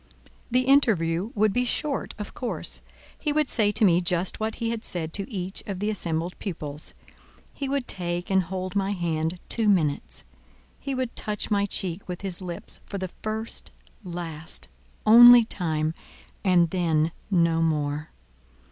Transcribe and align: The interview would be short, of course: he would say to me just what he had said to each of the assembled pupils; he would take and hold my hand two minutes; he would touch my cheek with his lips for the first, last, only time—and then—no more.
The 0.49 0.61
interview 0.61 1.29
would 1.35 1.53
be 1.53 1.63
short, 1.63 2.15
of 2.17 2.33
course: 2.33 2.81
he 3.19 3.31
would 3.31 3.51
say 3.51 3.71
to 3.73 3.85
me 3.85 4.01
just 4.01 4.39
what 4.39 4.55
he 4.55 4.71
had 4.71 4.83
said 4.83 5.13
to 5.13 5.31
each 5.31 5.61
of 5.67 5.77
the 5.77 5.91
assembled 5.91 6.39
pupils; 6.39 6.95
he 7.53 7.69
would 7.69 7.87
take 7.87 8.31
and 8.31 8.41
hold 8.41 8.75
my 8.75 8.93
hand 8.93 9.37
two 9.47 9.69
minutes; 9.69 10.23
he 10.79 10.95
would 10.95 11.15
touch 11.15 11.51
my 11.51 11.67
cheek 11.67 12.07
with 12.09 12.21
his 12.21 12.41
lips 12.41 12.79
for 12.87 12.97
the 12.97 13.09
first, 13.21 13.69
last, 14.03 14.69
only 15.05 15.45
time—and 15.45 16.71
then—no 16.71 17.61
more. 17.61 18.09